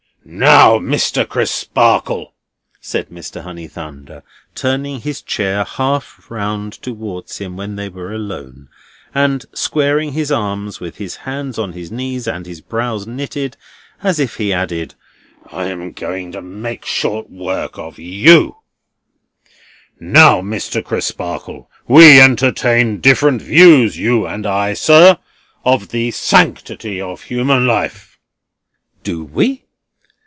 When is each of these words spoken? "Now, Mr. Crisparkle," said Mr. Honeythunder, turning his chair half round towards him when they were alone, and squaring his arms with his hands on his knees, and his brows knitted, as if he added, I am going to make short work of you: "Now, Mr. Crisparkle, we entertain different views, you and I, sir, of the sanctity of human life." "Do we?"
"Now, 0.23 0.77
Mr. 0.77 1.27
Crisparkle," 1.27 2.33
said 2.79 3.09
Mr. 3.09 3.43
Honeythunder, 3.43 4.21
turning 4.53 5.01
his 5.01 5.21
chair 5.23 5.63
half 5.63 6.27
round 6.29 6.73
towards 6.73 7.39
him 7.39 7.57
when 7.57 7.75
they 7.75 7.89
were 7.89 8.13
alone, 8.13 8.69
and 9.15 9.43
squaring 9.53 10.13
his 10.13 10.31
arms 10.31 10.79
with 10.79 10.97
his 10.97 11.15
hands 11.27 11.57
on 11.57 11.73
his 11.73 11.91
knees, 11.91 12.27
and 12.27 12.45
his 12.45 12.61
brows 12.61 13.05
knitted, 13.07 13.57
as 14.03 14.19
if 14.19 14.35
he 14.35 14.53
added, 14.53 14.93
I 15.51 15.65
am 15.65 15.91
going 15.91 16.31
to 16.33 16.41
make 16.41 16.85
short 16.85 17.29
work 17.31 17.77
of 17.79 17.97
you: 17.97 18.57
"Now, 19.99 20.39
Mr. 20.39 20.85
Crisparkle, 20.85 21.67
we 21.87 22.21
entertain 22.21 22.99
different 23.01 23.41
views, 23.41 23.97
you 23.97 24.27
and 24.27 24.45
I, 24.45 24.75
sir, 24.75 25.17
of 25.65 25.89
the 25.89 26.11
sanctity 26.11 27.01
of 27.01 27.23
human 27.23 27.65
life." 27.65 28.17
"Do 29.03 29.25
we?" 29.25 29.65